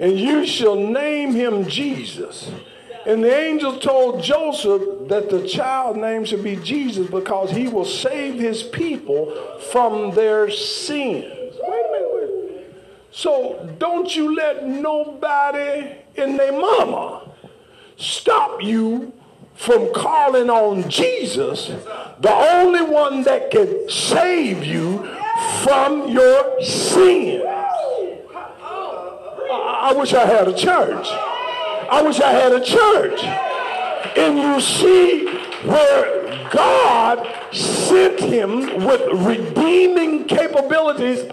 [0.00, 2.50] and you shall name him Jesus.
[3.06, 7.84] And the angel told Joseph that the child name should be Jesus because he will
[7.84, 9.32] save his people
[9.70, 11.24] from their sins.
[11.62, 12.10] Wait a minute.
[12.12, 12.66] Wait.
[13.12, 17.31] So don't you let nobody in their mama
[18.02, 19.12] stop you
[19.54, 21.68] from calling on Jesus,
[22.18, 24.98] the only one that can save you
[25.62, 27.44] from your sins.
[29.84, 31.06] I wish I had a church.
[31.08, 33.22] I wish I had a church.
[34.16, 35.26] And you see
[35.66, 41.30] where God sent him with redeeming capabilities,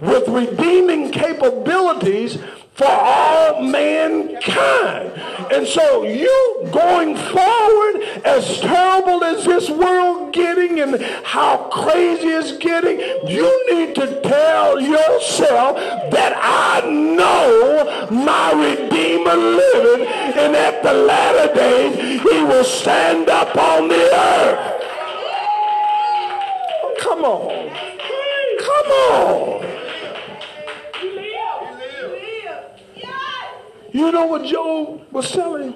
[0.00, 2.38] with redeeming capabilities
[2.74, 5.12] for all mankind.
[5.52, 12.56] And so you going forward, as terrible as this world getting and how crazy it's
[12.56, 12.98] getting,
[13.28, 15.76] you need to tell yourself
[16.10, 23.54] that I know my Redeemer living, and at the latter days he will stand up
[23.54, 24.82] on the earth.
[27.00, 27.70] Come on.
[28.58, 29.51] Come on.
[33.92, 35.74] You know what Job was telling?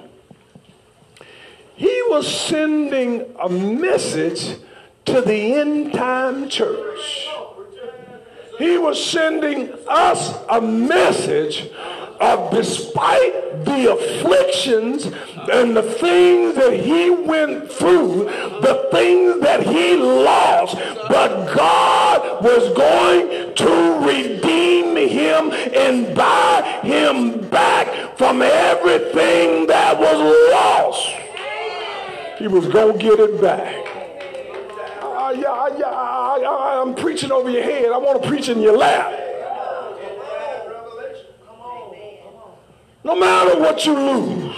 [1.75, 4.57] He was sending a message
[5.05, 7.27] to the end time church.
[8.57, 11.69] He was sending us a message
[12.19, 15.05] of despite the afflictions
[15.51, 18.23] and the things that he went through,
[18.61, 20.75] the things that he lost,
[21.07, 30.51] but God was going to redeem him and buy him back from everything that was
[30.51, 31.07] lost.
[32.39, 33.85] He was going to get it back.
[35.01, 37.91] Uh, yeah, ah, yeah, ah, I, I'm preaching over your head.
[37.91, 39.11] I want to preach in your lap.
[43.03, 44.55] No matter what you lose.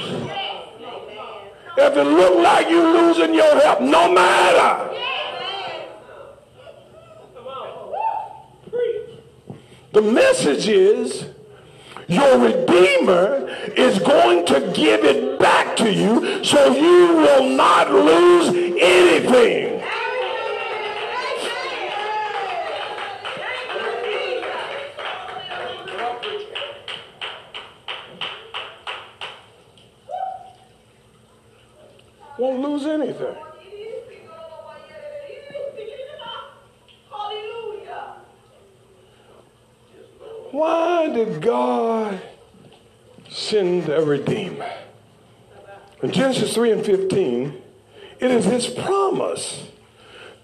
[1.77, 4.95] If it look like you're losing your health, no matter.
[9.91, 11.25] The message is
[12.09, 13.47] your Redeemer
[13.77, 19.69] is going to give it back to you so you will not lose anything.
[32.39, 33.35] won't lose anything.
[40.51, 42.21] Why did God
[43.29, 44.71] send a Redeemer?
[46.01, 47.61] In Genesis 3 and 15,
[48.19, 49.67] it is his promise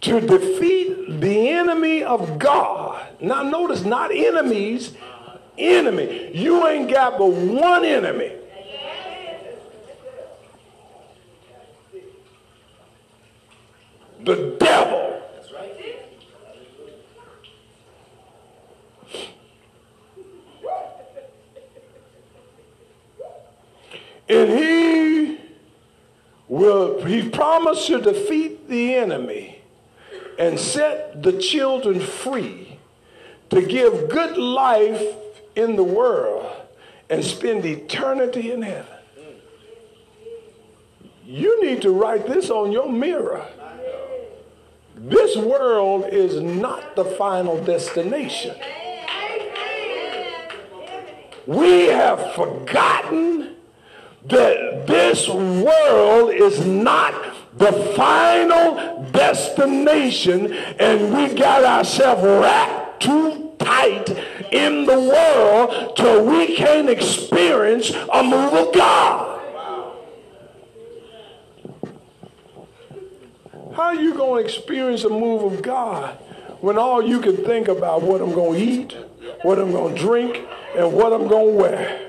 [0.01, 3.08] to defeat the enemy of God.
[3.20, 4.93] Now, notice, not enemies,
[5.58, 6.32] enemy.
[6.36, 8.34] You ain't got but one enemy.
[14.26, 15.14] the devil.
[24.28, 25.39] And he
[26.47, 29.61] will, he promised to defeat the enemy
[30.38, 32.78] and set the children free
[33.49, 35.03] to give good life
[35.55, 36.51] in the world
[37.09, 38.91] and spend eternity in heaven.
[41.23, 43.45] You need to write this on your mirror.
[44.95, 48.55] This world is not the final destination.
[51.45, 53.55] We have forgotten
[54.28, 57.13] that this world is not
[57.57, 64.09] the final destination, and we got ourselves wrapped too tight
[64.51, 69.41] in the world till we can't experience a move of God.
[73.73, 76.15] How are you going to experience a move of God
[76.61, 78.93] when all you can think about what I'm going to eat,
[79.41, 80.45] what I'm going to drink,
[80.78, 82.05] and what I'm going to wear?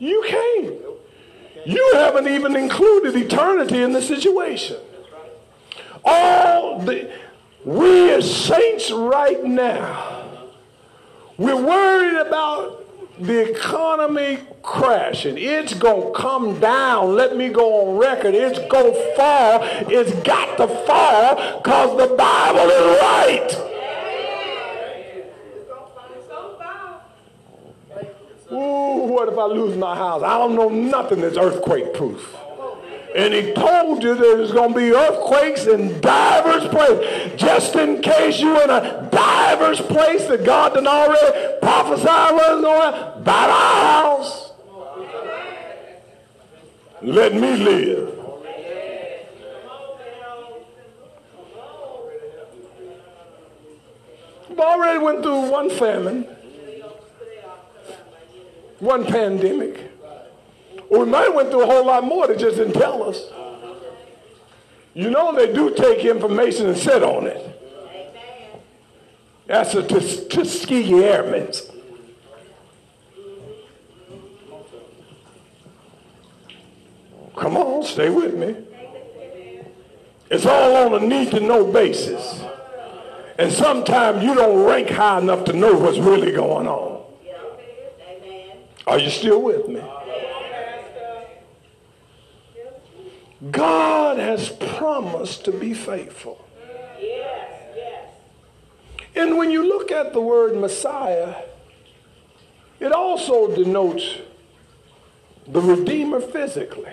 [0.00, 0.80] You can't.
[1.66, 4.78] You haven't even included eternity in the situation.
[6.02, 7.12] All the
[7.64, 10.48] we as saints right now,
[11.36, 12.86] we're worried about
[13.20, 15.36] the economy crashing.
[15.36, 17.14] It's going to come down.
[17.14, 18.34] Let me go on record.
[18.34, 19.60] It's going to fall.
[19.62, 23.69] It's got to fall because the Bible is right.
[28.52, 30.22] Ooh, what if I lose my house?
[30.22, 32.36] I don't know nothing that's earthquake proof.
[33.14, 37.40] And he told you there's going to be earthquakes in divers places.
[37.40, 43.20] Just in case you in a divers place that God done already prophesied was going
[43.22, 44.52] about our house.
[47.02, 48.16] Let me live.
[54.48, 56.26] We've already went through one famine,
[58.80, 59.92] one pandemic.
[60.90, 62.26] We might have went through a whole lot more.
[62.26, 63.30] that just didn't tell us.
[64.92, 67.46] You know they do take information and sit on it.
[69.46, 71.52] That's a Tuskegee Airmen.
[77.36, 78.54] Come on, stay with me.
[80.30, 82.42] It's all on a need to know basis.
[83.38, 86.89] And sometimes you don't rank high enough to know what's really going on.
[88.90, 89.80] Are you still with me?
[93.52, 96.44] God has promised to be faithful.
[99.14, 101.36] And when you look at the word Messiah,
[102.80, 104.16] it also denotes
[105.46, 106.92] the Redeemer physically.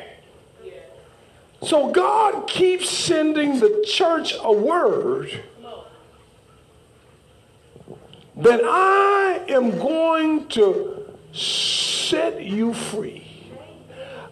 [1.64, 5.44] So God keeps sending the church a word
[8.36, 10.97] that I am going to
[11.32, 13.24] set you free.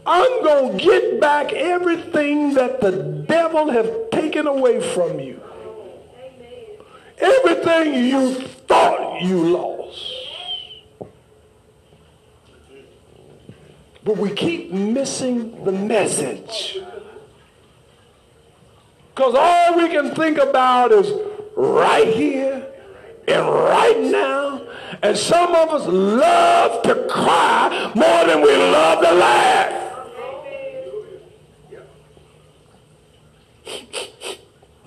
[0.05, 2.91] I'm going to get back everything that the
[3.27, 5.41] devil have taken away from you.
[7.17, 10.13] Everything you thought you lost.
[14.03, 16.77] But we keep missing the message.
[19.15, 21.11] Because all we can think about is
[21.55, 22.74] right here
[23.27, 24.61] and right now.
[25.01, 29.81] And some of us love to cry more than we love to laugh.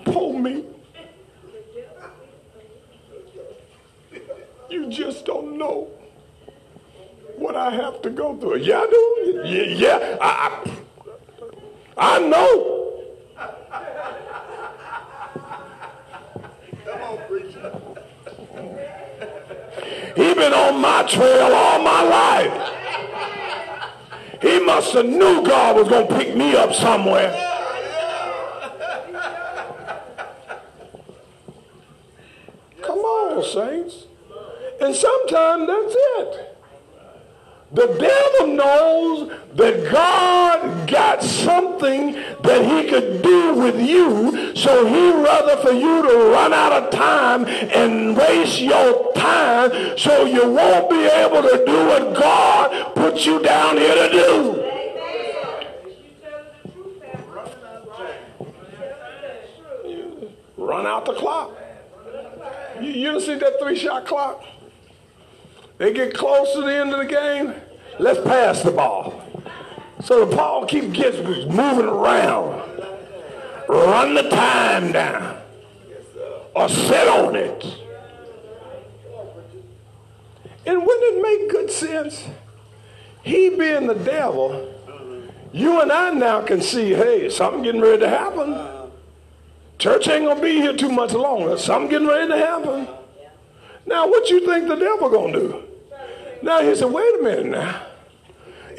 [0.05, 0.65] Pull me.
[4.69, 5.89] You just don't know
[7.37, 8.57] what I have to go through.
[8.57, 9.41] Yeah, I do.
[9.45, 10.63] Yeah, yeah I,
[11.97, 12.79] I, I know.
[20.19, 22.73] He been on my trail all my life.
[24.41, 27.31] He must have knew God was going to pick me up somewhere.
[32.81, 34.07] Come on, saints.
[34.81, 36.57] And sometimes that's it.
[37.71, 42.11] The devil knows that God got something
[42.43, 46.91] that he could do with you, so he rather for you to run out of
[46.91, 53.25] time and waste your time so you won't be able to do what God put
[53.25, 54.65] you down here to do.
[60.57, 61.57] Run out the clock.
[62.79, 64.43] You, you see that three-shot clock?
[65.77, 67.55] They get close to the end of the game.
[67.99, 69.23] Let's pass the ball.
[70.03, 72.79] So the ball keeps gets moving around.
[73.69, 75.41] Run the time down.
[76.55, 77.63] Or sit on it.
[80.65, 82.25] And wouldn't it make good sense?
[83.21, 84.73] He being the devil,
[85.51, 88.89] you and I now can see, hey, something getting ready to happen.
[89.77, 91.55] Church ain't gonna be here too much longer.
[91.55, 92.87] Something getting ready to happen.
[93.85, 95.63] Now, what you think the devil gonna do?
[96.41, 97.85] Now he said, wait a minute now.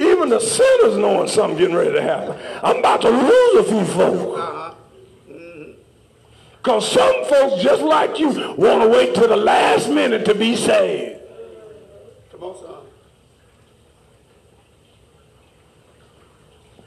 [0.00, 2.36] Even the sinners knowing something getting ready to happen.
[2.64, 4.40] I'm about to lose a few folks.
[4.40, 4.74] Uh-huh.
[6.62, 10.54] Because some folks, just like you, want to wait till the last minute to be
[10.54, 11.20] saved.
[12.30, 12.74] Come on, son.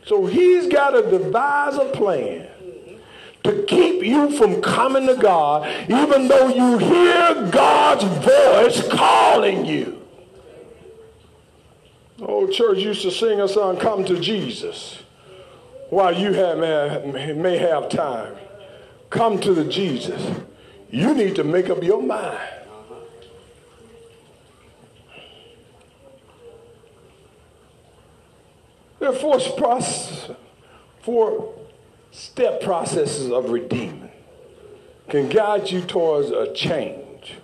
[0.05, 2.49] So he's got to devise a plan
[3.43, 10.01] to keep you from coming to God, even though you hear God's voice calling you.
[12.21, 14.99] Old church used to sing a song, Come to Jesus,
[15.89, 18.35] while you have, may, may have time.
[19.13, 20.41] Come to the Jesus.
[20.89, 22.49] You need to make up your mind.
[28.99, 30.31] There are four, process,
[31.03, 31.53] four
[32.09, 34.09] step processes of redeeming
[35.09, 37.35] can guide you towards a change.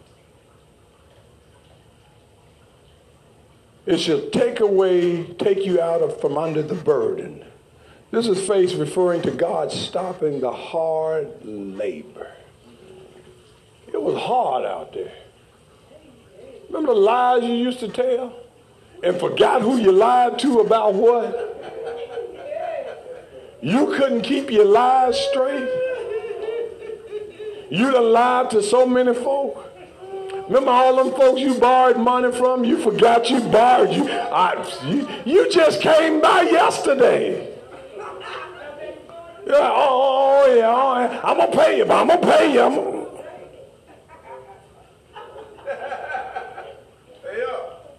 [3.85, 7.45] It shall take away, take you out of from under the burden.
[8.11, 12.31] This is faith referring to God stopping the hard labor.
[13.93, 15.13] It was hard out there.
[16.67, 18.35] Remember the lies you used to tell?
[19.03, 21.55] And forgot who you lied to about what?
[23.61, 25.69] You couldn't keep your lies straight.
[27.69, 29.65] You done lied to so many folk.
[30.47, 32.63] Remember all them folks you borrowed money from?
[32.63, 33.91] You forgot you borrowed.
[33.91, 37.58] You, I, you, you just came by yesterday.
[39.49, 42.53] Yeah, oh, oh, oh, yeah, oh, yeah, I'm gonna pay you, but I'm gonna pay
[42.53, 42.61] you.
[42.61, 42.99] I'm gonna...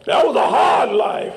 [0.06, 1.34] That was a hard life.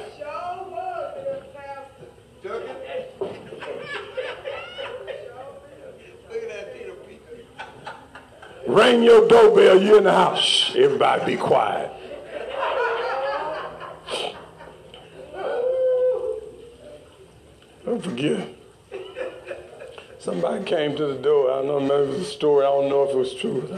[8.67, 10.73] Ring your doorbell, you're in the house.
[10.75, 11.91] Everybody be quiet.
[17.83, 18.62] Don't forget.
[20.23, 21.51] Somebody came to the door.
[21.51, 22.65] I don't know if it was a story.
[22.65, 23.77] I don't know if it was true.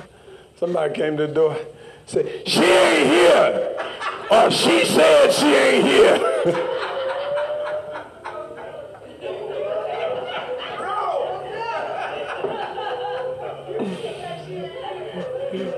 [0.60, 1.58] Somebody came to the door,
[2.06, 3.76] said, "She ain't here,"
[4.30, 6.20] or "She said she ain't here."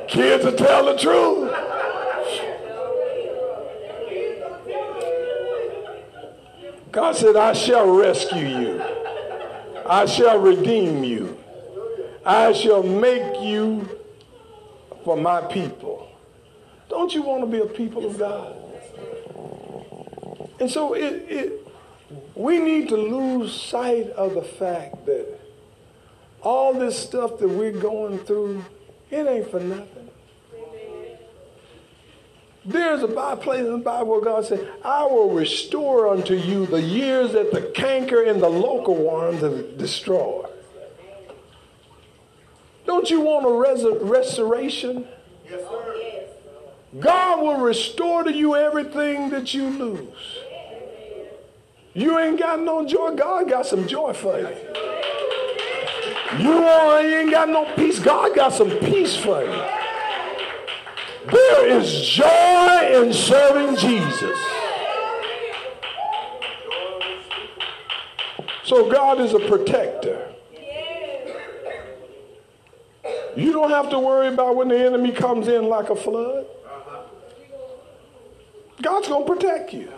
[0.10, 1.54] Kids to tell the truth.
[6.92, 9.07] God said, I shall rescue you.
[9.90, 11.38] I shall redeem you.
[12.26, 13.90] I shall make you
[15.04, 16.10] for my people.
[16.90, 18.56] Don't you want to be a people of God?
[20.60, 21.68] And so it, it
[22.36, 25.40] we need to lose sight of the fact that
[26.42, 28.64] all this stuff that we're going through,
[29.10, 29.97] it ain't for nothing.
[32.68, 33.08] There's a
[33.38, 37.54] place in the Bible where God said, I will restore unto you the years that
[37.54, 40.50] the canker and the local worms have destroyed.
[42.86, 45.08] Don't you want a res- restoration?
[45.50, 46.28] Yes, sir.
[47.00, 50.40] God will restore to you everything that you lose.
[51.94, 53.16] You ain't got no joy.
[53.16, 54.50] God got some joy for you.
[56.40, 58.00] You ain't got no peace.
[58.00, 59.87] God got some peace for you.
[61.32, 64.38] There is joy in serving Jesus.
[68.64, 70.34] So God is a protector.
[73.36, 76.46] You don't have to worry about when the enemy comes in like a flood.
[78.82, 79.92] God's going to protect you.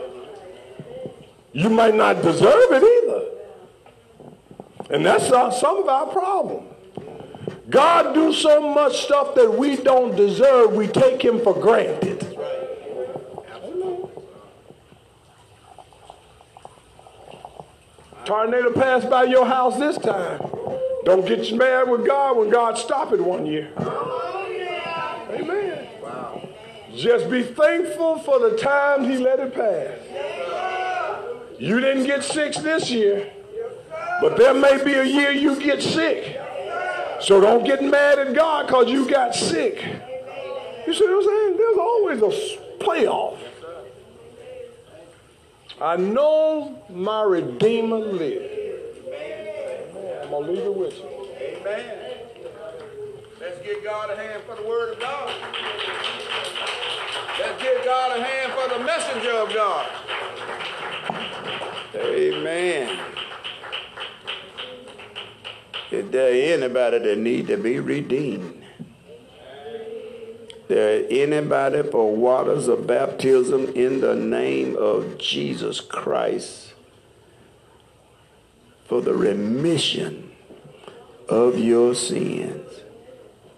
[1.51, 3.25] You might not deserve it either.
[4.93, 6.65] And that's some of our problem.
[7.69, 12.19] God do so much stuff that we don't deserve, we take him for granted.
[18.25, 20.39] Tornado passed by your house this time.
[21.03, 23.71] Don't get mad with God when God stop it one year.
[25.31, 25.87] Amen.
[26.95, 29.99] Just be thankful for the time he let it pass.
[31.59, 33.31] You didn't get sick this year,
[34.21, 36.39] but there may be a year you get sick.
[37.21, 39.83] So don't get mad at God because you got sick.
[40.87, 41.57] You see what I'm saying?
[41.57, 43.37] There's always a playoff.
[45.81, 48.55] I know my Redeemer lives.
[50.23, 51.05] I'm going to leave it with you.
[51.39, 51.99] Amen.
[53.39, 55.33] Let's give God a hand for the word of God.
[57.39, 59.89] Let's give God a hand for the messenger of God.
[61.95, 62.99] Amen.
[66.01, 68.63] There anybody that need to be redeemed?
[70.67, 76.73] There anybody for waters of baptism in the name of Jesus Christ
[78.85, 80.31] for the remission
[81.27, 82.81] of your sins.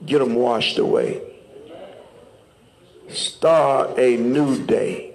[0.05, 1.21] Get them washed away.
[3.09, 5.13] Start a new day.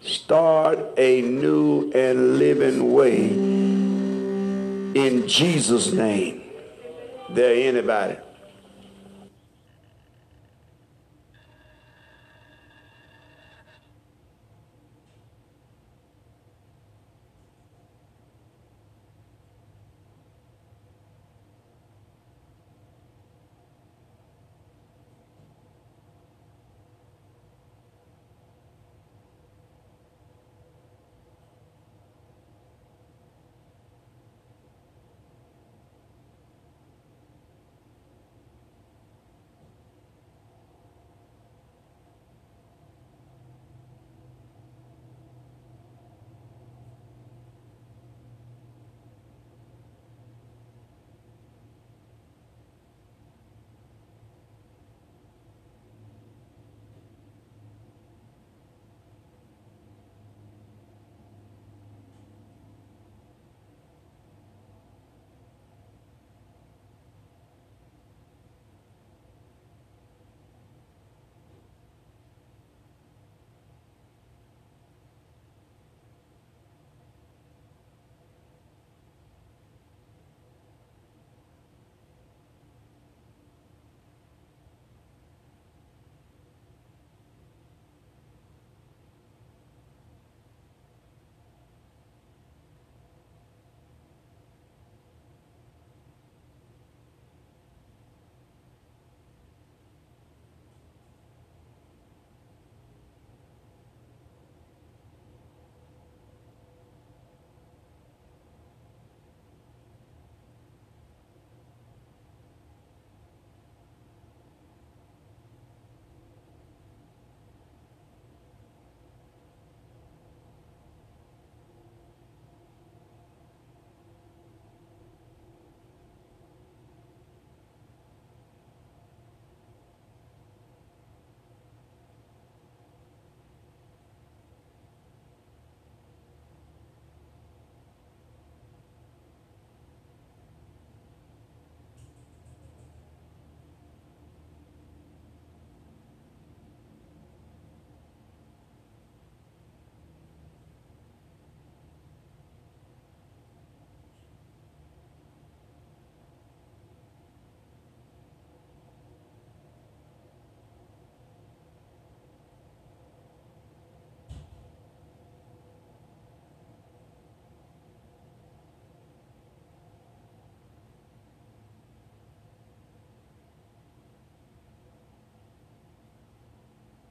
[0.00, 3.69] Start a new and living way
[4.94, 6.42] in Jesus' name.
[7.30, 8.16] There anybody?